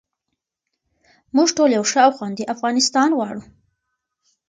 موږ 1.35 1.49
ټول 1.57 1.69
یو 1.77 1.85
ښه 1.91 1.99
او 2.07 2.11
خوندي 2.17 2.43
افغانستان 2.53 3.09
غواړو. 3.17 3.41